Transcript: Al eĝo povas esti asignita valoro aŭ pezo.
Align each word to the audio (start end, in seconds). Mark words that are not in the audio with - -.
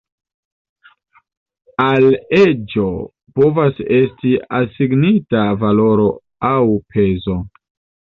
Al 1.83 2.07
eĝo 2.39 2.87
povas 3.41 3.85
esti 4.01 4.35
asignita 4.63 5.47
valoro 5.63 6.11
aŭ 6.55 6.59
pezo. 6.93 7.43